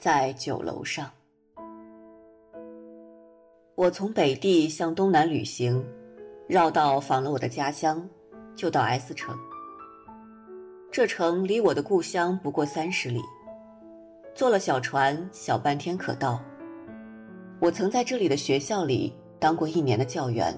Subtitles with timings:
[0.00, 1.10] 在酒楼上。
[3.74, 5.86] 我从北地向东南旅行，
[6.48, 8.08] 绕道访了我的家乡，
[8.56, 9.36] 就到 S 城。
[10.90, 13.20] 这城离我的故乡不过三十里，
[14.34, 16.42] 坐了小船，小半天可到。
[17.60, 20.56] 我曾在这里的学校里当过一年的教员。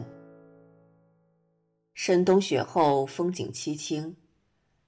[1.94, 4.16] 深冬雪后，风景凄清，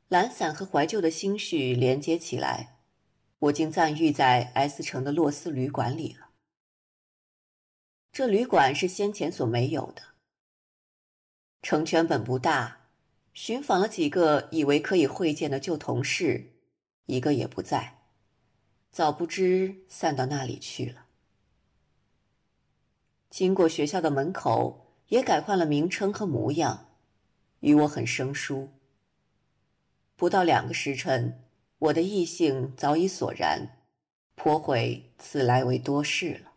[0.09, 2.74] 懒散和怀旧的心绪连接起来，
[3.39, 6.31] 我竟暂寓在 S 城的洛斯旅馆里了。
[8.13, 10.03] 这旅馆是先前所没有的。
[11.63, 12.81] 城圈本不大。
[13.33, 16.53] 寻访了几个以为可以会见的旧同事，
[17.07, 17.99] 一个也不在，
[18.93, 21.07] 早不知散到那里去了。
[23.29, 26.95] 经过学校的门口，也改换了名称和模样，
[27.59, 28.73] 与我很生疏。
[30.15, 31.44] 不到两个时辰，
[31.85, 33.77] 我的异性早已索然，
[34.37, 36.53] 颇悔此来为多事了。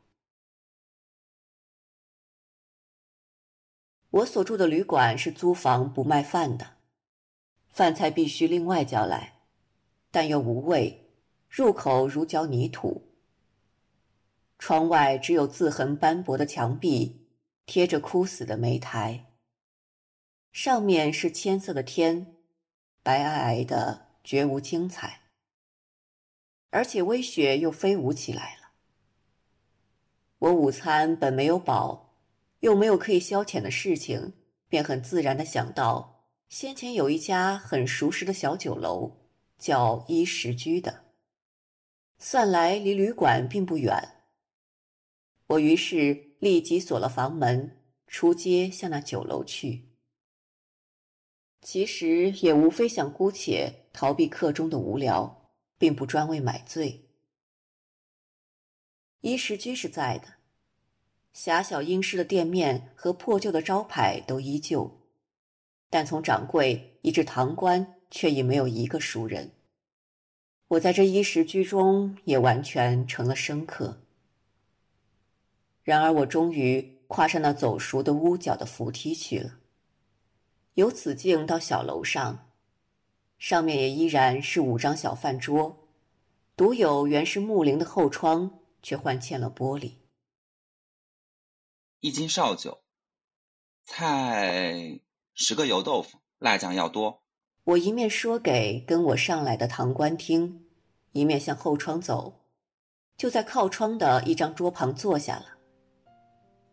[4.10, 6.78] 我所住的旅馆是租房不卖饭的，
[7.68, 9.42] 饭菜必须另外叫来，
[10.12, 11.12] 但又无味，
[11.50, 13.12] 入口如嚼泥土。
[14.58, 17.28] 窗外只有字痕斑驳的墙壁，
[17.66, 19.26] 贴着枯死的煤台。
[20.54, 22.38] 上面是铅色的天，
[23.04, 25.22] 白皑皑的，绝无精彩。
[26.72, 28.72] 而且微雪又飞舞起来了。
[30.40, 32.04] 我午餐本没有饱。
[32.62, 34.34] 又没有可以消遣的事情，
[34.68, 39.28] 便很自然的想到，先前有一家很熟识的小酒楼，
[39.60, 41.06] 叫衣食居的，
[42.18, 43.96] 算来离旅馆并不远。
[45.46, 49.87] 我于是立即锁了房门，出街向那酒楼去。
[51.62, 57.06] 其实也无非想姑且逃避课中的无聊，并不专为买醉。
[59.22, 60.28] 衣食居是在的。
[61.34, 65.02] 狭小阴湿的店面和破旧的招牌都依旧，
[65.90, 69.52] 但从掌柜一至堂官，却已没有一个熟人。
[70.70, 74.02] 我在这衣食居中也完全成了生客。
[75.84, 79.60] 然而，我终于跨上那走熟的屋角的扶梯去了。
[80.78, 82.52] 由此径到小楼上，
[83.40, 85.88] 上面也依然是五张小饭桌，
[86.56, 89.94] 独有原是木棂的后窗，却换嵌了玻璃。
[92.00, 92.84] 一斤绍酒，
[93.86, 95.00] 菜
[95.34, 97.24] 十个油豆腐，辣酱要多。
[97.64, 100.68] 我一面说给跟我上来的堂官听，
[101.12, 102.46] 一面向后窗走，
[103.18, 105.58] 就在靠窗的一张桌旁坐下了。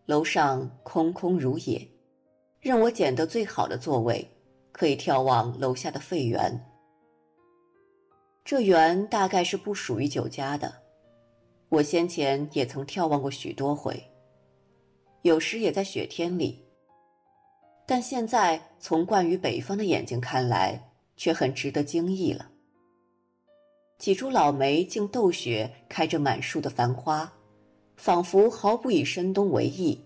[0.05, 1.94] 楼上空空如也，
[2.65, 4.27] 任我捡得最好的座位，
[4.73, 6.59] 可以眺望楼下的废园。
[8.43, 10.75] 这园大概是不属于酒家的，
[11.69, 14.03] 我先前也曾眺望过许多回。
[15.21, 16.65] 有时也在雪天里，
[17.85, 22.51] 但现在从惯于北方的眼睛看来，却很值得惊异了。
[23.99, 27.31] 几株老梅竟斗雪开着满树的繁花，
[27.99, 30.03] 仿佛毫不以深冬为意。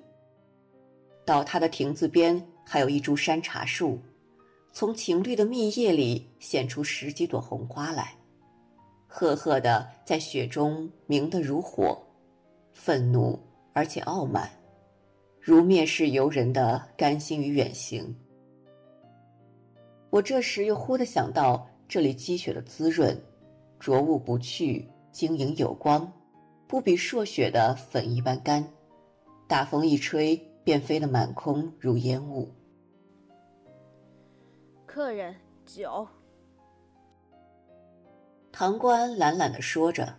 [1.28, 3.98] 倒塌的亭子边还有一株山茶树，
[4.72, 8.14] 从青绿的密叶里显出十几朵红花来，
[9.06, 12.00] 赫赫的在雪中明得如火，
[12.72, 13.38] 愤怒
[13.74, 14.48] 而且傲慢。
[15.38, 18.16] 如蔑视游人的甘心与远行。
[20.08, 23.14] 我这时又忽的想到，这里积雪的滋润，
[23.78, 26.10] 着物不去，晶莹有光，
[26.66, 28.66] 不比朔雪的粉一般干。
[29.46, 32.46] 大风一吹，便飞得满空如烟雾。
[34.84, 35.34] 客人
[35.64, 36.06] 酒。
[38.52, 40.14] 堂官懒懒地说着，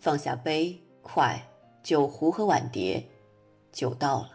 [0.00, 1.40] 放下杯、筷、
[1.84, 3.00] 酒壶和碗碟，
[3.70, 4.30] 酒到了。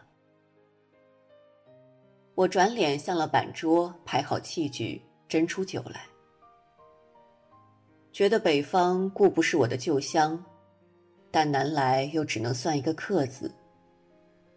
[2.33, 6.05] 我转脸向了板桌，排好器具，斟出酒来。
[8.13, 10.41] 觉得北方固不是我的旧乡，
[11.29, 13.53] 但南来又只能算一个客字。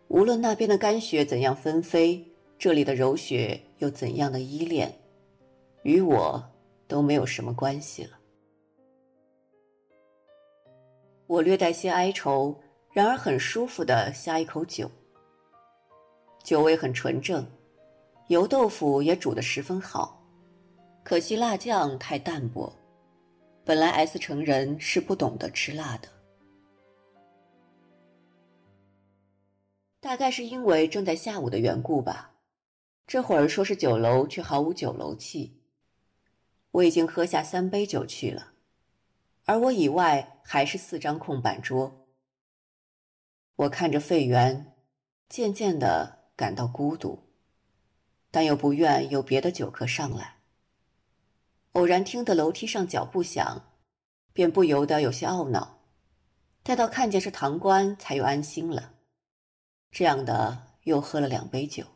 [0.08, 2.24] 无论那边的干雪怎样纷飞，
[2.58, 4.94] 这里的柔雪又怎样的依恋，
[5.82, 6.42] 与我
[6.86, 8.18] 都没有什么关系了。
[11.26, 12.54] 我略带些哀愁，
[12.92, 14.90] 然而很舒服的呷一口酒，
[16.42, 17.44] 酒味很纯正。
[18.28, 20.22] 油豆腐也煮得十分好，
[21.02, 22.72] 可惜辣酱太淡薄。
[23.64, 26.08] 本来 S 城人是不懂得吃辣的，
[30.04, 32.34] 大概是因为正在下午的缘故吧。
[33.06, 35.62] 这会儿说是酒楼，却毫无酒楼气。
[36.72, 38.52] 我已经喝下三杯酒去了，
[39.46, 42.06] 而我以外还是四张空板桌。
[43.56, 44.74] 我看着费源，
[45.30, 47.18] 渐渐的感到孤独，
[48.30, 50.36] 但又不愿有别的酒客上来。
[51.72, 53.72] 偶然听得楼梯上脚步响，
[54.34, 55.78] 便不由得有些懊恼。
[56.62, 58.93] 待到看见是堂官，才又安心了。
[59.94, 61.86] 这样的又喝了两杯酒。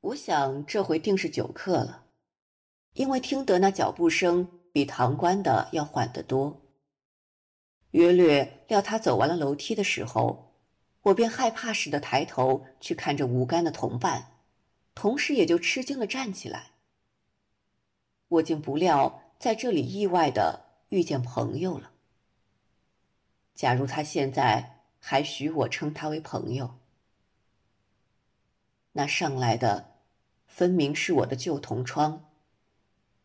[0.00, 2.04] 我想这回定是酒客了，
[2.92, 6.60] 因为听得那脚步声比堂官的要缓得多。
[7.92, 10.52] 约略料他走完了楼梯的时候，
[11.00, 14.32] 我便害怕似的抬头去看着无干的同伴，
[14.94, 16.72] 同时也就吃惊的站起来。
[18.28, 21.92] 我竟不料在这里意外的遇见朋友了。
[23.54, 26.78] 假如他现在还许我称他为朋友。
[28.92, 30.00] 那上来的，
[30.46, 32.30] 分明是我的旧同窗，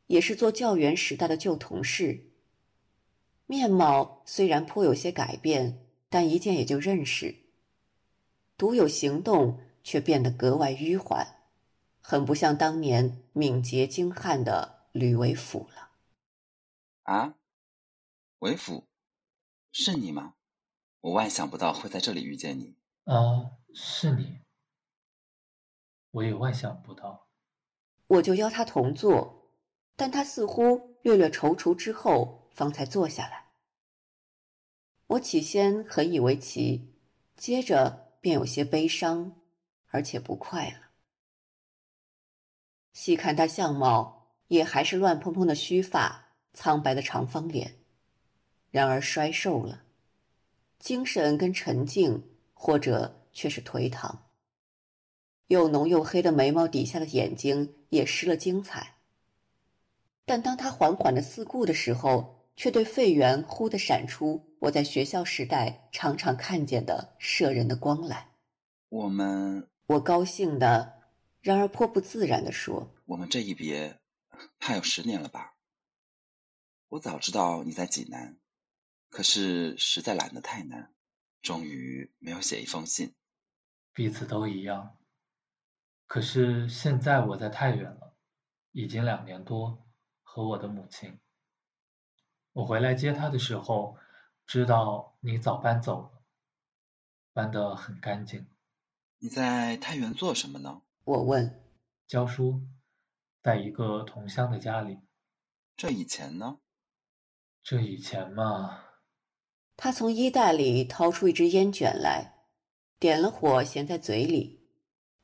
[0.08, 2.30] 也是做教员时代的旧同事。
[3.46, 7.36] 面貌虽然颇有些改变，但一见也就认识。
[8.56, 11.40] 独有行动却变得格外迂缓，
[12.00, 15.90] 很不像当年敏捷精悍的吕为甫了。
[17.04, 17.36] 啊，
[18.40, 18.88] 为甫，
[19.72, 20.36] 是你吗？
[21.04, 22.78] 我万想不到会在这里遇见你。
[23.04, 24.40] 啊，是你。
[26.12, 27.28] 我也万想不到，
[28.08, 29.52] 我就邀他同坐，
[29.98, 33.50] 但他似乎略略踌躇之后，方才坐下来。
[35.08, 36.96] 我起先很以为奇，
[37.36, 39.42] 接着便有些悲伤，
[39.88, 40.92] 而且不快了。
[42.94, 47.84] 细看他相貌，也还是乱蓬蓬的须发，苍白的长方脸，
[48.72, 49.83] 然而衰瘦了，
[50.84, 52.22] 精神跟沉静，
[52.54, 54.26] 或者却是颓唐。
[55.48, 58.98] 又浓又黑的眉毛底下的眼睛也失了精彩。
[60.26, 68.32] 但当他缓缓的四顾的时候，却对费源忽地闪出我在学校时代常常看见的摄人的光来。
[68.90, 71.00] 我们，我高兴的，
[71.40, 74.02] 然而颇不自然的说：“我们这一别，
[74.60, 75.56] 怕有十年了吧？
[76.90, 78.36] 我早知道你在济南，
[79.14, 80.92] 可是实在懒得太难，
[81.44, 83.14] 终于没有写一封信。
[83.94, 84.98] 彼此都一样。”
[86.08, 88.18] 可是现在我在太原了，
[88.72, 89.86] 已经两年多，
[90.24, 91.20] 和我的母亲。
[92.54, 94.00] 我回来接她的时候，
[94.48, 96.24] 知道你早搬走了，
[97.34, 98.48] 搬得很干净。
[99.20, 100.82] 你在太原做什么呢？
[101.04, 101.64] 我问。
[102.08, 102.66] 教书，
[103.44, 104.98] 在一个同乡的家里。
[105.78, 106.58] 这以前呢？
[107.62, 108.86] 这以前嘛。
[109.76, 112.34] 他从衣袋里掏出一支烟卷来，
[113.00, 114.62] 点了火，衔在嘴里。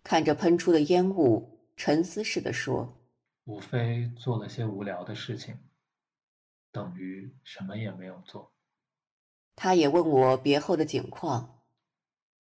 [0.04, 2.98] 看着喷出的烟雾，沉思似的说
[3.46, 5.60] ：“无非做了些无聊的事情，
[6.72, 8.52] 等于什么也没有做。”
[9.56, 11.62] 他也问我别后的景况，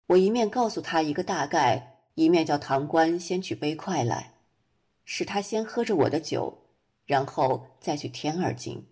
[0.08, 4.34] 我一面告诉他一个大概，一面叫堂官先取杯筷来，
[5.06, 6.66] 使他先喝着我的酒，
[7.06, 8.86] 然后再去添二斤。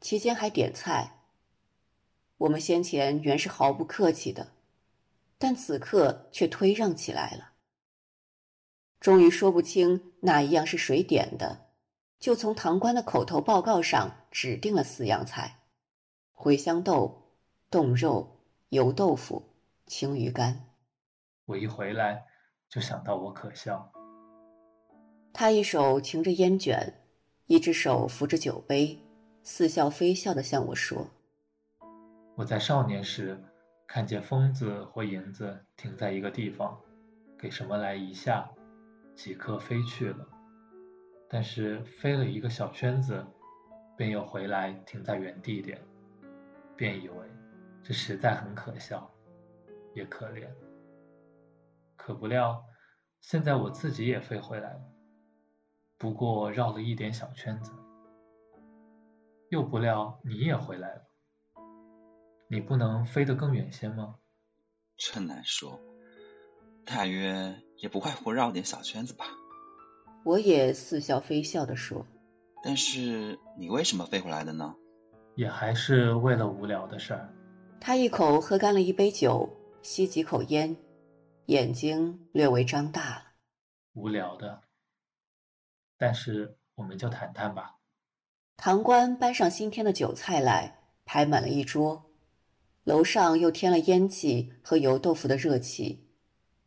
[0.00, 1.15] 期间还点菜。
[2.38, 4.52] 我们先前原是毫不客气的，
[5.38, 7.52] 但此刻却推让起来了。
[9.00, 11.70] 终于说不清哪一样是谁点的，
[12.18, 15.60] 就从堂官的口头报告上指定了四样菜：
[16.34, 17.32] 茴香豆、
[17.70, 18.40] 冻肉、
[18.70, 19.42] 油豆腐、
[19.86, 20.68] 青鱼干。
[21.44, 22.26] 我一回来
[22.68, 23.92] 就想到我可笑。
[25.32, 27.02] 他一手擎着烟卷，
[27.46, 28.98] 一只手扶着酒杯，
[29.42, 31.08] 似笑非笑地向我说
[32.36, 33.42] ：“我在少年时
[33.86, 36.78] 看见疯子或银子停在一个地方，
[37.38, 38.48] 给什么来一下。”
[39.16, 40.28] 即刻飞去了，
[41.26, 43.26] 但是飞了一个小圈子，
[43.96, 45.80] 便又回来停在原地点，
[46.76, 47.16] 便以为
[47.82, 49.10] 这实在很可笑，
[49.94, 50.46] 也可怜。
[51.96, 52.62] 可不料，
[53.22, 54.82] 现在我自己也飞回来了，
[55.96, 57.72] 不过绕了一点小圈子。
[59.48, 61.05] 又不料你也回来了，
[62.48, 64.16] 你不能飞得更远些吗？
[64.96, 65.80] 真难说，
[66.84, 67.62] 大约。
[67.78, 69.26] 也不外乎绕点小圈子吧。
[70.24, 72.06] 我也似笑非笑地说
[72.64, 74.74] ：“但是你为什么飞回来的呢？
[75.34, 77.30] 也还是为了无聊的事儿。”
[77.78, 79.46] 他一口喝干了一杯酒，
[79.82, 80.74] 吸几口烟，
[81.48, 83.24] 眼睛略微张大了。
[83.92, 84.62] 无聊的。
[85.98, 87.76] 但是我们就谈谈吧。
[88.56, 92.05] 堂官搬上新添的酒菜来，排满了一桌。
[92.86, 96.04] 楼上又添了烟气和油豆腐的热气。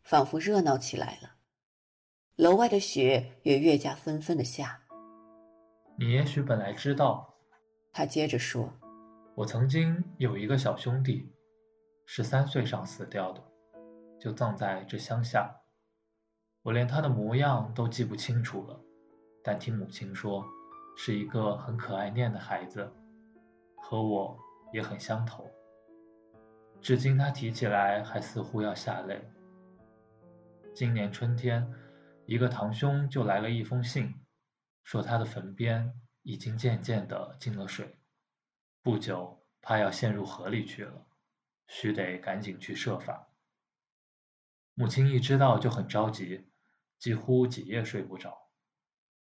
[0.02, 1.36] 仿佛热闹起来了，
[2.36, 4.82] 楼外的雪也越加纷纷的下。
[6.00, 7.36] 你也许本来知道，
[7.94, 8.74] 他接着说
[9.36, 11.32] ：“我曾经有一个小兄弟，
[12.08, 13.44] 十三岁上死掉的，
[14.20, 15.56] 就葬在这乡下。
[16.64, 18.82] 我连他的模样都记不清楚了，
[19.44, 20.44] 但听母亲说，
[20.98, 22.92] 是一个很可爱念的孩子，
[23.78, 24.36] 和我
[24.74, 25.48] 也很相投。
[26.82, 29.22] 至今他提起来还似乎要下泪。
[30.74, 31.74] 今年春天，
[32.26, 34.16] 一个堂兄就来了一封信。”
[34.82, 38.00] 说他的坟边已经渐渐的进了水，
[38.82, 41.06] 不久怕要陷入河里去了，
[41.68, 43.30] 须得赶紧去设法。
[44.74, 46.50] 母亲一知道就很着急，
[46.98, 48.50] 几乎几夜睡不着。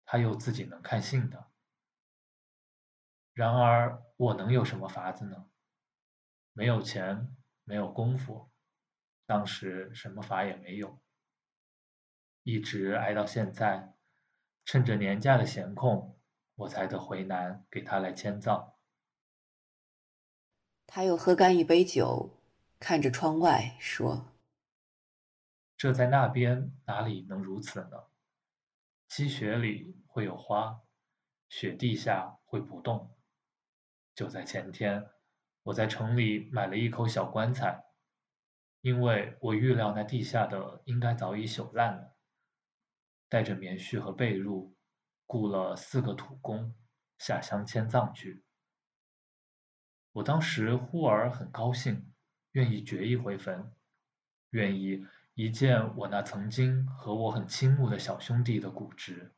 [0.07, 1.49] 他又自己能看信的。
[3.35, 5.51] 然而我能有什么法子呢？
[6.55, 7.37] 没有钱，
[7.69, 8.51] 没有功夫，
[9.27, 10.99] 当时什么法也没有，
[12.43, 13.95] 一直挨到现在。
[14.65, 16.19] 趁着年假的闲空，
[16.55, 18.75] 我才得回南给他来迁葬。
[20.87, 22.31] 他又喝干一杯酒，
[22.79, 24.33] 看着窗外说
[25.77, 28.05] ：“这在那边哪里能如此呢？
[29.07, 30.83] 积雪里会有花，
[31.49, 33.15] 雪地下会不动。
[34.15, 35.11] 就在前天，
[35.69, 37.85] 我在城里买了一口小棺材，
[38.81, 42.17] 因为我预料那地下的应该早已朽烂了。”
[43.29, 44.73] 带着棉絮和被褥，
[45.27, 46.75] 雇了四个土工
[47.19, 48.43] 下乡迁葬去。
[50.13, 52.15] 我当时忽而很高兴，
[52.53, 53.71] 愿意掘一回坟，
[54.49, 59.35] 愿意一见我那曾经和我很倾慕的小兄弟的骨殖。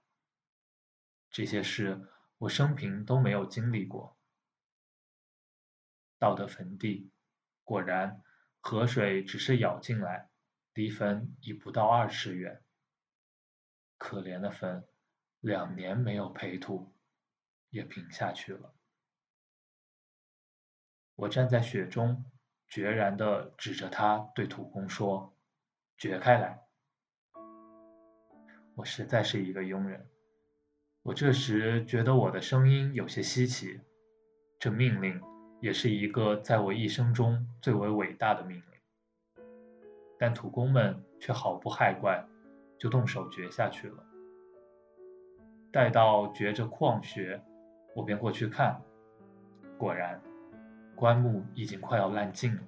[1.28, 2.08] 这些事
[2.38, 4.16] 我生平都没有经历过。
[6.20, 7.10] 到的坟地，
[7.64, 8.22] 果然
[8.60, 10.28] 河水只是舀进来，
[10.74, 12.62] 离坟已不到二尺远。
[13.96, 14.86] 可怜的坟，
[15.40, 16.94] 两年没有培土，
[17.70, 18.74] 也平下去了。
[21.14, 22.30] 我站在雪中，
[22.68, 25.34] 决然地指着它对土工说
[25.96, 26.66] ：“掘开来！”
[28.76, 30.08] 我实在是一个庸人。
[31.02, 33.80] 我这时觉得我的声音有些稀奇，
[34.58, 35.18] 这命令
[35.60, 39.44] 也是一个在我一生中最为伟大的命令。
[40.18, 42.26] 但土工们却毫不害怪。
[42.80, 44.02] 就动手掘下去了。
[45.70, 47.44] 待到掘着矿穴，
[47.94, 48.80] 我便过去看，
[49.76, 50.22] 果然，
[50.96, 52.62] 棺木已经快要烂尽了，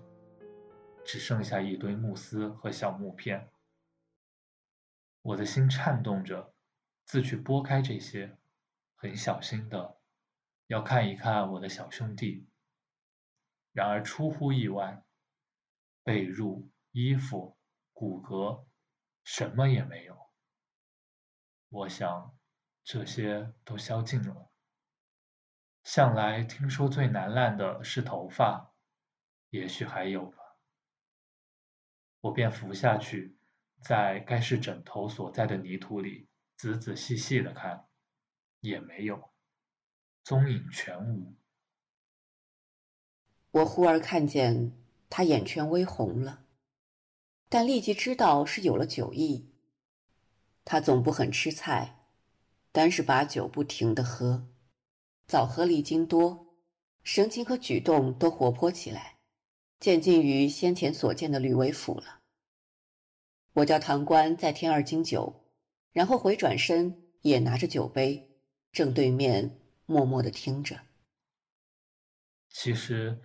[1.02, 3.48] 只剩下一堆木丝和小木片。
[5.22, 6.52] 我的心颤动着，
[7.06, 8.36] 自去拨开这些，
[8.94, 9.96] 很小心的，
[10.66, 12.46] 要看一看我的小兄弟。
[13.72, 15.04] 然而出乎意外，
[16.04, 17.56] 被褥、衣服、
[17.92, 18.66] 骨骼。
[19.24, 20.30] 什么也没有。
[21.68, 22.36] 我想，
[22.82, 24.50] 这些都消尽了。
[25.84, 28.74] 向来听说最难烂的是头发，
[29.50, 30.38] 也许还有吧。
[32.20, 33.38] 我便伏下去，
[33.80, 37.88] 在该是枕头所在的泥土里仔仔细细的看，
[38.58, 39.32] 也没有，
[40.24, 41.36] 踪影全无。
[43.52, 44.72] 我忽而看见
[45.08, 46.44] 他眼圈微红了。
[47.48, 49.50] 但立即知道是有了酒意。
[50.64, 52.06] 他总不很吃菜，
[52.70, 54.48] 单是把酒不停的喝，
[55.26, 56.54] 早喝了一斤多，
[57.02, 59.18] 神情和举动都活泼起来，
[59.80, 62.20] 渐近于先前所见的吕为甫了。
[63.54, 65.44] 我叫堂官再添二斤酒，
[65.92, 68.30] 然后回转身，也拿着酒杯，
[68.72, 70.80] 正对面默默的听着。
[72.48, 73.20] 其实，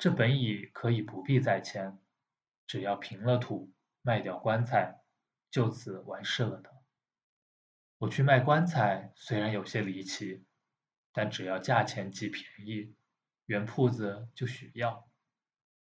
[0.00, 1.98] 这本已可以不必再签。
[2.66, 5.02] 只要平了土，卖掉棺材，
[5.50, 6.70] 就此完事了的。
[7.98, 10.46] 我去卖棺材，虽然有些离奇，
[11.12, 12.94] 但只要价钱既便宜，
[13.44, 15.06] 原铺子就许要，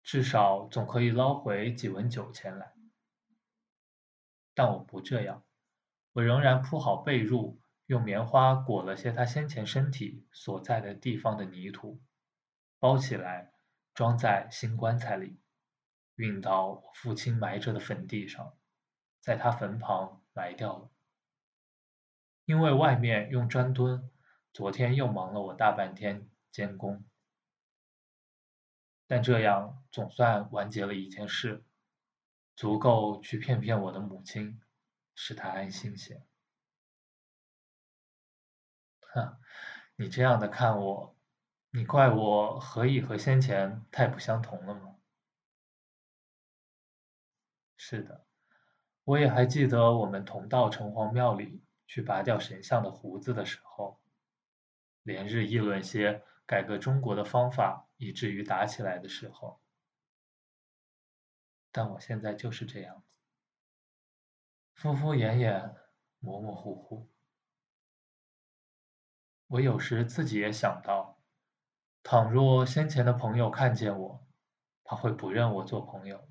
[0.02, 2.74] 至少总可以捞回几文酒钱来。
[4.52, 5.42] 但我不这样，
[6.12, 11.98] 我仍然铺好被褥，用棉花裹了些他先前身体所在的地方的泥土，
[12.78, 13.51] 包起来，
[13.94, 15.38] 装在新棺材里。
[16.14, 18.56] 运到我父亲埋着的坟地上，
[19.20, 20.90] 在他坟旁埋掉了。
[22.44, 24.10] 因为外面用砖墩，
[24.52, 27.04] 昨天又忙了我大半天监工。
[29.06, 31.64] 但这样总算完结了一件事，
[32.56, 34.60] 足够去骗骗我的母亲，
[35.14, 36.22] 使她安心些。
[39.14, 39.38] 哼，
[39.96, 41.11] 你这样的看我，
[41.74, 44.98] 你怪我何以和先前太不相同了吗？
[47.78, 48.26] 是的，
[49.04, 53.98] 我也还记得我们同到城隍庙里去拔掉神像的胡子的时候，
[55.02, 59.58] 连日议论些改革中国的方法，以至于打起来的时候。
[61.70, 63.14] 但我现在就是这样子，
[64.74, 65.74] 敷敷衍衍，
[66.18, 67.08] 模模糊糊。
[69.46, 71.21] 我有时自己也想到，
[72.02, 74.26] 倘若先前的朋友看见我，
[74.84, 76.28] 他会不认我做朋友。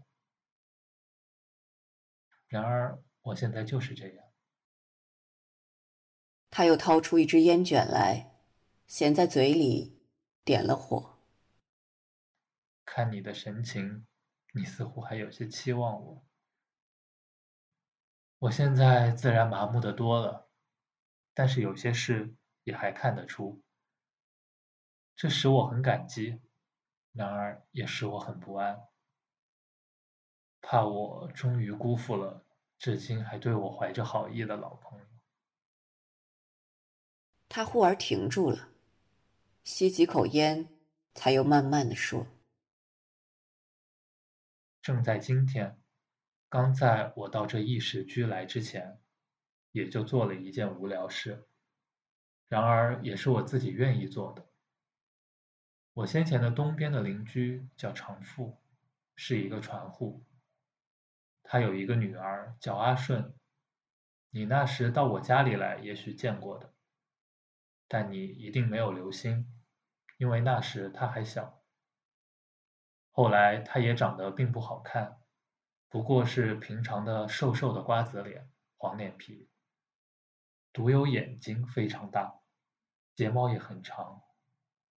[2.47, 4.25] 然而我现在就是这样。
[6.49, 8.35] 他又掏出一支烟卷来，
[8.87, 9.99] 衔在嘴里，
[10.43, 11.17] 点了火。
[12.85, 14.05] 看你的神情。
[14.53, 16.25] 你似乎还有些期望我，
[18.37, 20.49] 我现在自然麻木的多了，
[21.33, 22.35] 但是有些事
[22.65, 23.63] 也还看得出，
[25.21, 26.41] 这使我很感激，
[27.11, 28.87] 然而也使我很不安，
[30.61, 32.43] 怕我终于辜负了
[32.79, 35.05] 至今还对我怀着好意的老朋友。
[37.47, 38.69] 他忽而停住了，
[39.63, 40.67] 吸几口烟，
[41.13, 42.25] 才又慢慢的说。
[44.81, 45.79] 正在今天，
[46.49, 48.99] 刚在我到这异世居来之前，
[49.71, 51.47] 也就做了一件无聊事，
[52.47, 54.47] 然而也是我自己愿意做的。
[55.93, 58.57] 我先前的东边的邻居叫长富，
[59.15, 60.23] 是一个船户，
[61.43, 63.35] 他有一个女儿叫阿顺，
[64.29, 66.73] 你那时到我家里来，也许见过的，
[67.89, 69.45] 但你一定没有留心，
[70.17, 71.61] 因为那时他还小。
[73.11, 75.19] 后来，他也长得并不好看，
[75.89, 79.49] 不过是平常的瘦瘦的瓜子脸，黄脸皮，
[80.71, 82.39] 独有眼睛非常大，
[83.13, 84.23] 睫毛也很长，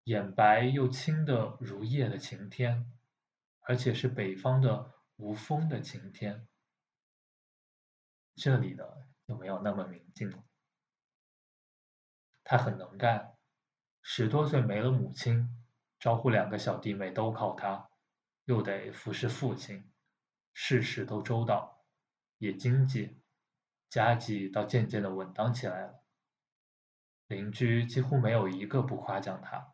[0.04, 2.92] 眼白又青的如夜的晴天，
[3.62, 6.48] 而且是北方的无风的晴天，
[8.36, 10.44] 这里的就没有那么明净了。
[12.44, 13.38] 他很能干，
[14.02, 15.64] 十多岁没了母亲，
[16.00, 17.90] 招呼两个小弟妹都靠他。
[18.46, 19.90] 又得服侍父亲，
[20.52, 21.86] 事事都周到，
[22.40, 23.22] 也经济，
[23.90, 26.04] 家计倒渐渐的稳当起来了。
[27.28, 29.73] 邻居几乎没有一个不夸奖他，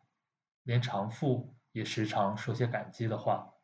[0.62, 3.54] 连长父也时常说些感激的话。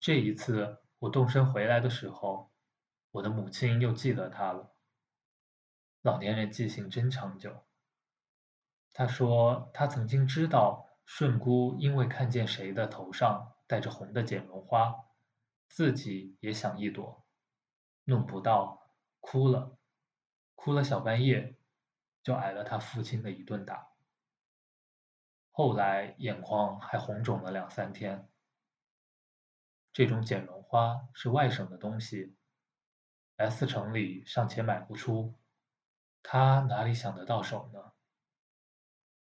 [0.00, 2.52] 这一次我动身回来的时候，
[3.10, 4.74] 我的母亲又记得他了。
[6.02, 7.64] 老年人记性真长久。
[8.92, 13.52] 他说他曾经知道顺姑因为看见谁的头上。
[13.68, 14.94] 戴着红的剪绒花，
[15.66, 17.26] 自己也想一朵，
[18.04, 19.76] 弄不到，哭了，
[20.54, 21.58] 哭了小半夜，
[22.22, 23.95] 就挨了他父亲的一顿打。
[25.56, 28.28] 后来眼眶还红肿了两三天。
[29.90, 32.36] 这种剪绒花是外省的东西
[33.36, 35.32] ，S 城里尚且买不出，
[36.22, 37.92] 他哪里想得到手呢？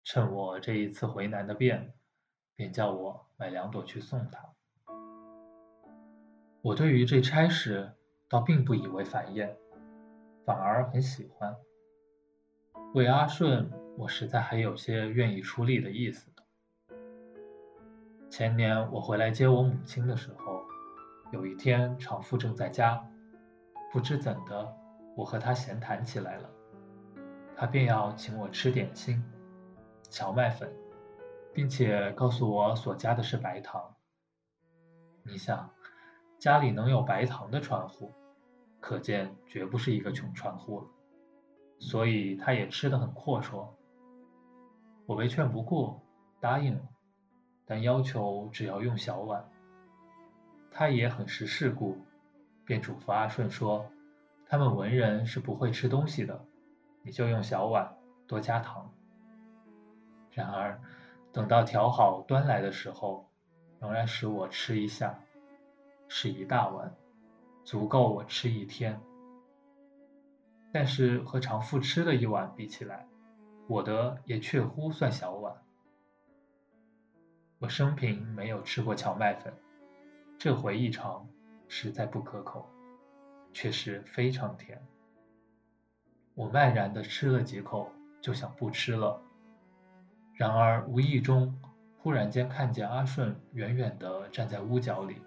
[0.03, 1.95] 趁我这一次回南的便。
[2.55, 4.53] 便叫我买两朵去送他。
[6.61, 7.95] 我对于这差事
[8.27, 9.57] 倒并不以为烦厌，
[10.45, 11.55] 反而很喜欢。
[12.93, 16.95] 为阿顺，我实在还有些愿意出力的意思的。
[18.29, 20.63] 前年我回来接我母亲的时候，
[21.33, 23.05] 有一天长父正在家，
[23.91, 24.73] 不知怎的，
[25.17, 26.49] 我和他闲谈起来了，
[27.57, 29.21] 他便要请我吃点心，
[30.09, 30.73] 荞麦粉。
[31.51, 33.95] 并且告诉我所加的是白糖。
[35.23, 35.71] 你想，
[36.37, 38.13] 家里能有白糖的船户，
[38.79, 40.87] 可见绝不是一个穷船户了。
[41.79, 43.67] 所以他也吃得很阔绰。
[45.09, 45.99] 我被劝不过，
[46.39, 46.81] 答应了，
[47.65, 49.43] 但要求只要用小碗。
[50.69, 51.97] 他也很识世故，
[52.63, 53.89] 便嘱咐阿顺说
[54.45, 56.45] ：“他们文人是不会吃东西的，
[57.01, 58.93] 你就用小碗，多加糖。”
[60.31, 60.79] 然而。
[61.31, 63.27] 等到调好端来的时候，
[63.79, 65.19] 仍然使我吃一下，
[66.07, 66.95] 是一大碗，
[67.63, 68.99] 足够我吃一天。
[70.71, 73.07] 但是和常父吃的一碗比起来，
[73.69, 75.55] 我的也确乎算小碗。
[77.59, 79.53] 我生平没有吃过荞麦粉，
[80.39, 81.29] 这回一尝，
[81.67, 82.67] 实在不可口，
[83.53, 84.81] 却是非常甜。
[86.33, 89.21] 我漫然的吃了几口，就想不吃了。
[90.33, 91.55] 然而无意中，
[91.99, 95.21] 忽然间看见阿顺远远的站在屋角里，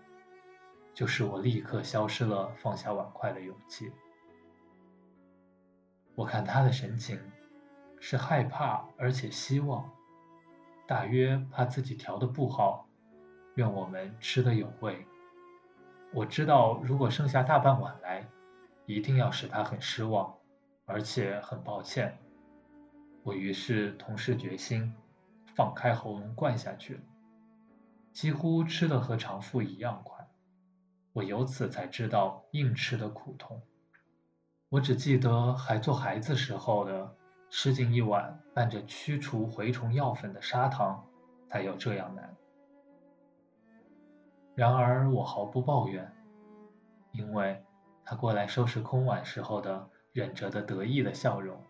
[0.92, 3.92] 就使我立刻消失了放下碗筷的勇气。
[6.16, 7.20] 我看他的神情，
[8.04, 9.88] 是害怕而且希望，
[10.88, 12.88] 大约怕自己调的不好，
[13.54, 15.06] 愿我们吃的有味。
[16.12, 18.26] 我知道，如果剩下大半碗来，
[18.86, 20.34] 一定要使他很失望，
[20.84, 22.18] 而且很抱歉。
[23.22, 24.92] 我于是同时决心，
[25.54, 27.00] 放开喉咙灌下去，
[28.12, 30.26] 几乎吃的和长腹一样快。
[31.12, 33.62] 我由此才知道硬吃的苦痛。
[34.70, 37.14] 我只记得还做孩子时候的，
[37.54, 41.06] 吃进一碗拌着驱除蛔虫药粉的砂糖，
[41.50, 42.34] 才有这样难。
[44.54, 46.10] 然而我毫不抱怨，
[47.12, 47.62] 因为
[48.06, 51.62] 他过来收拾空碗时候的忍着的得意的笑容，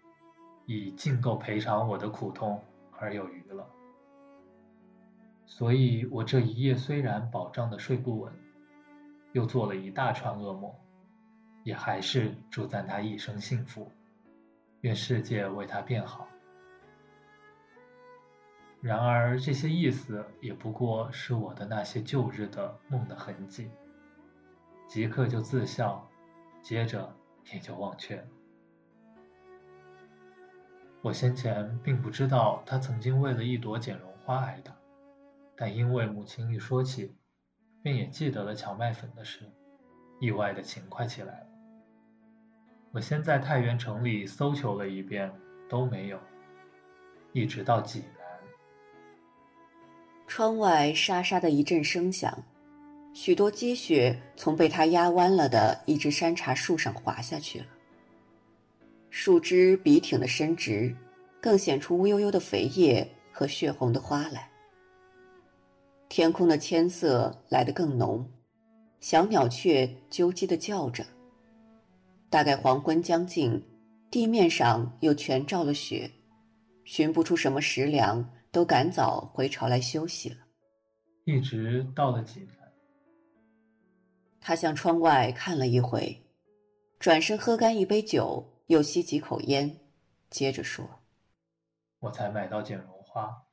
[0.67, 3.69] 已尽够赔偿我的苦痛而有余了。
[5.47, 8.33] 所以我这一夜虽然饱胀的睡不稳，
[9.33, 10.73] 又做了一大串噩梦。
[11.65, 13.91] 也还是祝赞他一生幸福，
[14.83, 16.29] 愿世界为他变好。
[18.81, 23.71] 然而这些意思也不过是我的那些旧日的梦的痕迹，
[24.89, 26.09] 即刻就自笑，
[26.63, 27.17] 接着
[27.53, 28.27] 也就忘却了。
[31.01, 34.77] 我先前并不知道他曾经为了一朵剪绒花挨打，
[35.57, 37.17] 但因为母亲一说起，
[37.83, 39.49] 便也记得了荞麦粉的事，
[40.21, 41.52] 意外的勤快起来了。
[42.93, 45.33] 我先在太原城里搜求了一遍，
[45.69, 46.21] 都没有。
[47.33, 48.27] 一直到济南，
[50.27, 52.45] 窗外沙沙的一阵声响，
[53.15, 57.67] 许多积雪从被他压弯了的一只山茶树上滑下去了。
[59.09, 60.95] 树枝笔挺的伸直，
[61.41, 64.51] 更显出乌悠悠的肥叶和血红的花来。
[66.11, 68.31] 天空的铅色来得更浓，
[69.01, 71.03] 小鸟雀啾唧的叫着。
[72.33, 73.63] 大概黄昏将近，
[74.11, 76.11] 地面上又全罩了雪，
[76.83, 80.37] 寻不出什么食粮，都赶早回巢来休息了。
[81.25, 82.57] 一直到了几分，
[84.41, 86.25] 他向窗外看了一回，
[86.99, 89.79] 转身喝干一杯酒，又吸几口烟，
[90.31, 90.89] 接着说
[92.01, 93.45] ：“我才买到剪绒花，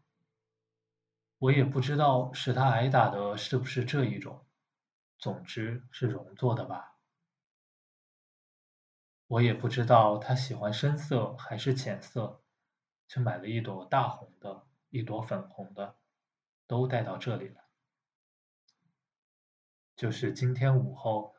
[1.39, 4.46] 我也不知道是他挨打的是不是这一种，
[5.18, 6.96] 总之是绒做的吧。”
[9.30, 12.42] 我也不知道他喜欢深色还是浅色，
[13.08, 16.00] 就买了一朵大红的，一朵粉红的，
[16.65, 17.63] 都带到这里来。
[19.96, 21.36] 就是今天午后，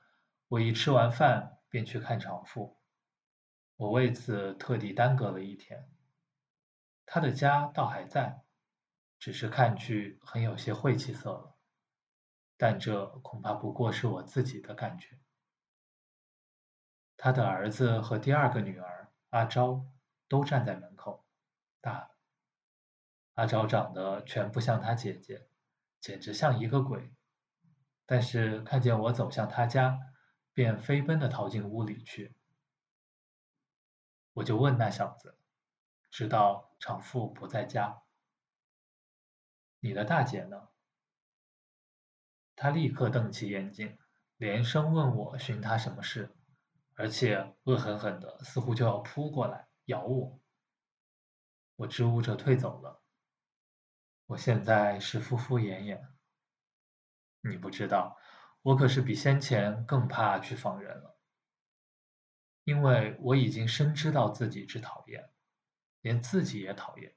[0.46, 2.78] 我一吃完饭便去看长父，
[3.74, 5.90] 我为此特地耽搁了一天。
[7.04, 8.44] 他的家倒还在，
[9.18, 11.56] 只是看去很有些晦气色了，
[12.56, 15.18] 但这恐怕不过是我自己的感觉。
[17.22, 19.84] 他的儿子和第二个女儿阿昭
[20.26, 21.22] 都站在门口，
[21.82, 22.12] 大。
[23.34, 25.46] 阿昭长得全不像他姐姐，
[26.00, 27.12] 简直像一个鬼。
[28.06, 30.00] 但是看见我走向他家，
[30.54, 32.34] 便飞奔的逃进屋里去。
[34.32, 35.36] 我就问那小子，
[36.10, 38.00] 知道长父不在家，
[39.80, 40.70] 你的大姐呢？
[42.56, 43.98] 他立刻瞪起眼睛，
[44.38, 46.34] 连声问我寻他什么事。
[47.00, 50.38] 而且恶狠狠的，似乎就要扑过来咬我。
[51.76, 53.00] 我支吾着退走了。
[54.26, 56.08] 我现在是敷敷衍衍。
[57.40, 58.18] 你不知道，
[58.60, 61.18] 我可是比先前更怕去访人了，
[62.64, 65.30] 因为我已经深知道自己之讨厌，
[66.02, 67.16] 连自己也讨厌，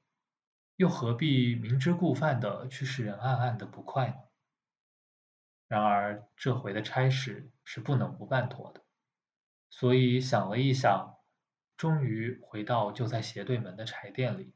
[0.76, 4.16] 又何必明知故犯的去使人暗暗的不快呢？
[5.68, 8.83] 然而这回的差事是不能不办妥的。
[9.76, 11.18] 所以想了一想，
[11.76, 14.54] 终于回到就在斜对门的柴店里。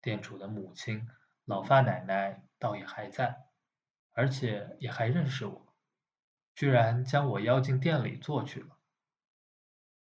[0.00, 1.06] 店主的母亲
[1.44, 3.44] 老发奶奶倒也还在，
[4.12, 5.74] 而且也还认识我，
[6.54, 8.78] 居然将我邀进店里坐去了。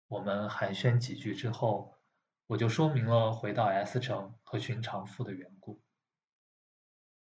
[0.07, 1.97] 我们寒暄几句之后，
[2.45, 5.81] 我就说明了回到 S 城和寻常父的缘故。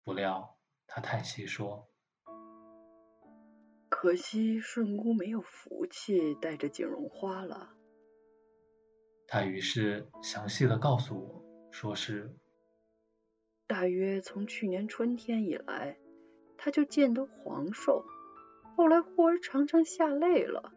[0.04, 1.92] 不料他叹息说。
[3.98, 7.74] 可惜顺姑没有福气带着锦荣花了。
[9.26, 12.36] 他于是详细的告诉我，说是
[13.66, 15.98] 大约从去年春天以来，
[16.58, 18.04] 他就见得黄瘦，
[18.76, 20.74] 后来忽而常常下泪了，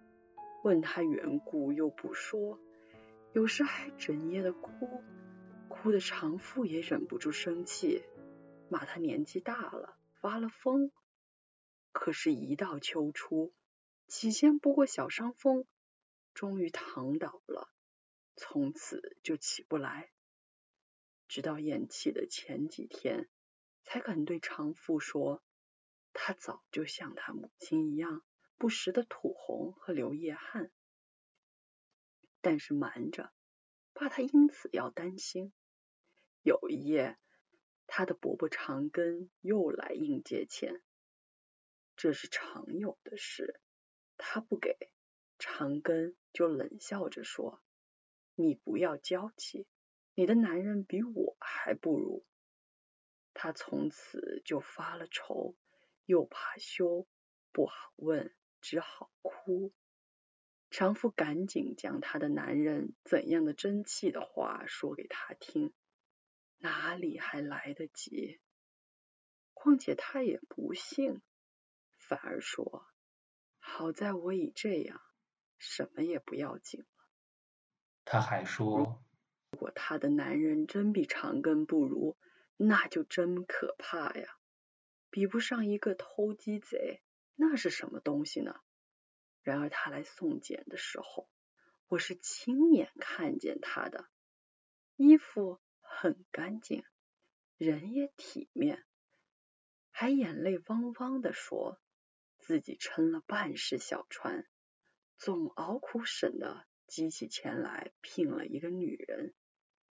[0.62, 2.60] 问他缘故又不说，
[3.32, 5.02] 有时还整夜的哭，
[5.66, 8.04] 哭的长父也忍不住生气，
[8.70, 10.92] 骂他年纪大了，发了疯。
[12.00, 13.52] 可是，一到秋初，
[14.06, 15.66] 起先不过小伤风，
[16.32, 17.68] 终于躺倒了，
[18.36, 20.12] 从此就起不来。
[21.26, 23.28] 直到咽气的前几天，
[23.82, 25.42] 才肯对长父说，
[26.12, 28.22] 他早就像他母亲一样，
[28.58, 30.70] 不时的吐红和流夜汗。
[32.40, 33.32] 但是瞒着，
[33.92, 35.52] 怕他因此要担心。
[36.42, 37.18] 有一夜，
[37.88, 40.80] 他的伯伯长根又来应借钱，
[41.98, 43.60] 这是常有的事。
[44.16, 44.76] 他不给，
[45.40, 47.60] 长根就冷笑着说
[48.36, 49.66] ：“你不要娇气，
[50.14, 52.24] 你的男人比我还不如。”
[53.34, 55.56] 他从此就发了愁，
[56.04, 57.08] 又怕羞，
[57.50, 59.72] 不好问，只好哭。
[60.70, 65.74] 长夫赶紧将他的男人怎样的争气的话说给他听，
[66.58, 68.38] 哪里还来得及？
[69.52, 71.20] 况且他也不信，
[72.08, 72.86] 反而说
[73.60, 75.02] ：“好在我已这样，
[75.58, 76.86] 什么也不要紧了。”
[78.06, 79.04] 他还说
[79.52, 82.16] ：“如果他的男人真比长根不如，
[82.56, 84.38] 那就真可怕呀！
[85.10, 87.02] 比不上一个偷鸡贼，
[87.34, 88.58] 那是什么东西呢？”
[89.44, 91.28] 然而他来送检的时候，
[91.86, 94.08] 我是亲眼看见他的，
[94.96, 96.84] 衣服很干净，
[97.56, 98.84] 人也体面，
[99.90, 101.78] 还眼泪汪汪的说
[102.48, 104.48] 自己撑了半世小船，
[105.18, 109.34] 总熬苦省的积起钱来聘了一个女人，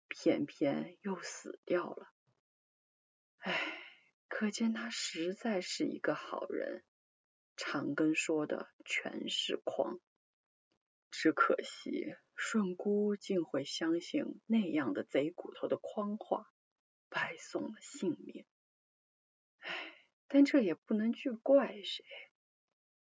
[0.07, 2.07] 偏偏又死掉了。
[3.39, 3.83] 唉，
[4.29, 6.85] 可见他实在是一个好人。
[7.57, 9.99] 长根说的全是狂，
[11.11, 16.49] 只可惜顺姑竟会相信那样的贼骨头的诓话，
[17.09, 18.47] 白送了性命。
[19.59, 19.97] 唉，
[20.29, 22.05] 但这也不能去怪谁，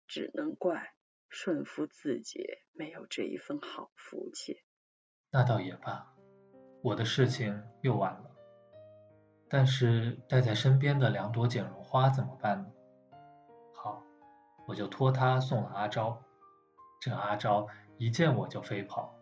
[0.07, 0.93] 只能怪
[1.29, 4.63] 顺夫自己没有这一份好福气。
[5.29, 6.15] 那倒也罢，
[6.81, 8.31] 我的事情又完了。
[9.49, 12.71] 但是带在身边的两朵剪绒花怎么办呢？
[13.73, 14.03] 好
[14.67, 16.21] 我就托他送了阿昭，
[16.99, 17.67] 这阿昭
[17.97, 19.15] 一见我就飞跑，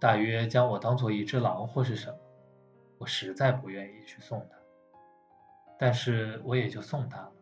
[0.00, 2.18] 大约将我当做一只狼或是什么。
[2.98, 4.56] 我实在不愿意去送他，
[5.78, 7.32] 但是我也就送他了。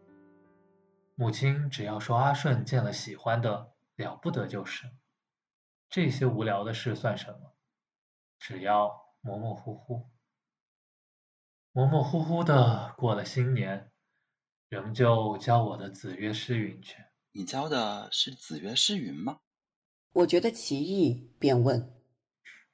[1.19, 4.91] 母亲只要说阿顺见了喜欢的，了不得就是。
[5.89, 7.55] 这些无聊的事算什么？
[8.39, 10.11] 只要模模糊糊，
[11.73, 13.91] 模模糊糊的过了新年，
[14.69, 17.03] 仍旧教我的子曰诗云去。
[17.33, 19.41] 你教的是子曰诗云吗？
[20.13, 21.95] 我觉得奇异，便问。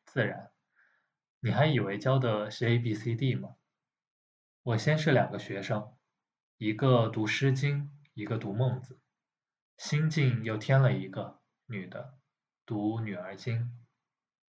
[0.04, 0.50] 自然，
[1.38, 3.54] 你还以为教的是 A B C D 吗？
[4.64, 5.96] 我先是两个学生，
[6.56, 8.94] 一个读《诗经》，一个读《孟子》，
[9.78, 12.18] 新晋又添了一个女的，
[12.66, 13.58] 读《女儿经》，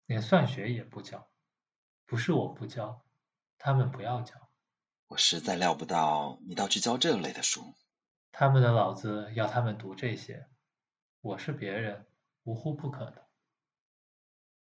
[0.07, 1.29] 连算学也不教。
[2.07, 3.05] 不是我不教，
[3.59, 4.49] 他们不要教。
[5.07, 7.75] 我实在料不到你倒去教这类的书。
[8.31, 10.47] 他们的老子要他们读这些，
[11.21, 12.07] 我是别人，
[12.45, 13.27] 无乎不可的。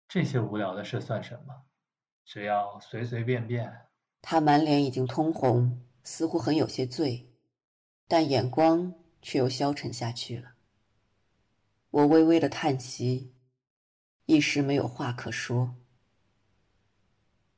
[0.09, 1.63] 这些无聊的事算什么？
[2.25, 3.87] 只要随随便便。
[4.21, 7.30] 他满脸已经通红，似乎很有些醉，
[8.11, 8.93] 但眼光
[9.23, 10.55] 却又消沉下去了。
[11.93, 13.33] 我微微的叹息，
[14.27, 15.77] 一时没有话可说。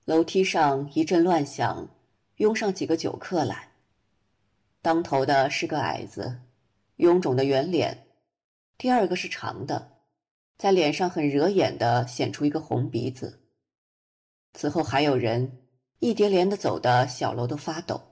[0.04, 1.88] 楼梯上一阵乱响，
[2.36, 3.72] 拥上几个酒客来。
[4.82, 6.42] 当头的是个矮子，
[6.98, 8.04] 臃肿的圆脸；
[8.76, 10.00] 第二个是长的，
[10.58, 13.40] 在脸上很惹眼的显出一个红鼻子。
[14.52, 15.62] 此后还有人
[16.00, 18.11] 一叠连的走的小楼都发抖。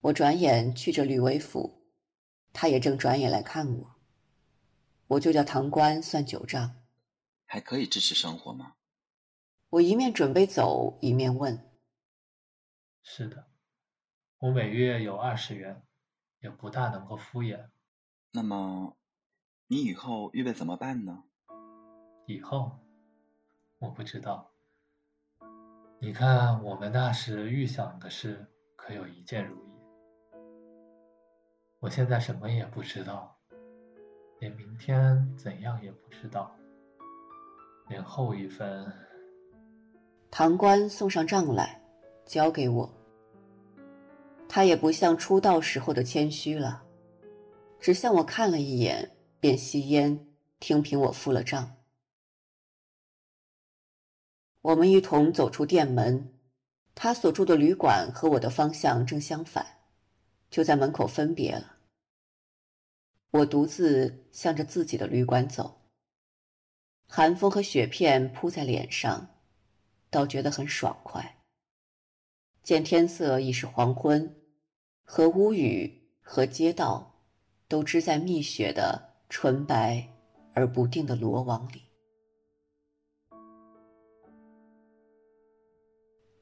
[0.00, 1.82] 我转眼去着吕为府，
[2.52, 3.96] 他也正转眼来看我。
[5.08, 6.76] 我就叫堂官算九账，
[7.46, 8.74] 还可以支持生活吗？
[9.70, 11.70] 我一面准备走，一面问
[13.02, 13.48] ：“是的。”
[14.38, 15.82] 我每月有二十元，
[16.40, 17.70] 也不大能够敷衍。
[18.30, 18.96] 那么，
[19.66, 21.24] 你以后预备怎么办呢？
[22.26, 22.78] 以后，
[23.78, 24.52] 我不知道。
[26.00, 29.67] 你看，我们那时预想的事，可有一件如意？
[31.80, 33.38] 我现在什么也不知道，
[34.40, 36.52] 连明天怎样也不知道，
[37.88, 38.92] 连后一分。
[40.28, 41.80] 堂官送上账来，
[42.26, 42.92] 交给我。
[44.48, 46.82] 他也不像出道时候的谦虚了，
[47.78, 50.26] 只向我看了一眼，便吸烟，
[50.58, 51.76] 听凭我付了账。
[54.62, 56.34] 我们一同走出店门，
[56.96, 59.64] 他所住的旅馆和我的方向正相反，
[60.50, 61.76] 就在门口分别了。
[63.30, 65.82] 我独自向着自己的旅馆走，
[67.06, 69.28] 寒风和雪片扑在脸上，
[70.08, 71.42] 倒觉得很爽快。
[72.62, 74.34] 见天色已是黄昏，
[75.04, 77.22] 和屋宇和街道
[77.66, 80.08] 都织在密雪的纯白
[80.54, 81.82] 而不定的罗网里。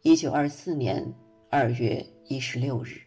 [0.03, 1.13] 一九二四年
[1.51, 3.06] 二月一十六日。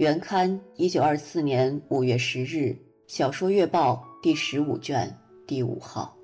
[0.00, 2.56] 原刊一九二四年五月十日，
[3.06, 5.14] 《小说月报》第十五卷
[5.46, 6.19] 第五号。